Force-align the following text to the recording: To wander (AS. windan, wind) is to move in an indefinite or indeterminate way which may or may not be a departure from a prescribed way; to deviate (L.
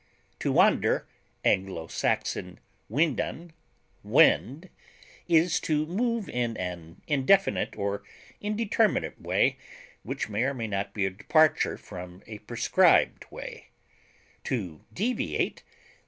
To 0.39 0.51
wander 0.51 1.07
(AS. 1.45 1.59
windan, 2.89 3.51
wind) 4.03 4.69
is 5.27 5.59
to 5.59 5.85
move 5.85 6.27
in 6.27 6.57
an 6.57 7.03
indefinite 7.05 7.75
or 7.77 8.01
indeterminate 8.41 9.21
way 9.21 9.57
which 10.01 10.27
may 10.27 10.41
or 10.45 10.55
may 10.55 10.65
not 10.65 10.95
be 10.95 11.05
a 11.05 11.11
departure 11.11 11.77
from 11.77 12.23
a 12.25 12.39
prescribed 12.39 13.25
way; 13.29 13.67
to 14.45 14.83
deviate 14.91 15.61
(L. 15.67 15.71